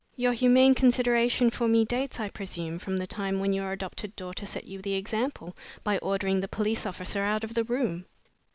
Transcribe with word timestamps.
Your 0.15 0.33
humane 0.33 0.73
consideration 0.73 1.51
for 1.51 1.67
me 1.67 1.85
dates, 1.85 2.19
I 2.19 2.29
presume, 2.31 2.79
from 2.79 2.97
the 2.97 3.05
time 3.05 3.39
when 3.39 3.53
your 3.53 3.71
adopted 3.71 4.15
daughter 4.15 4.47
set 4.47 4.63
you 4.63 4.81
the 4.81 4.95
example, 4.95 5.55
by 5.83 5.99
ordering 5.99 6.39
the 6.39 6.47
police 6.47 6.87
officer 6.87 7.21
out 7.21 7.43
of 7.43 7.53
the 7.53 7.63
room?" 7.65 8.07